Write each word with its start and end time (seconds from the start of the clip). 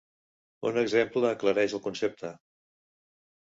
Un 0.69 0.79
exemple 0.83 1.29
aclareix 1.33 1.77
el 1.79 1.83
concepte. 1.89 2.33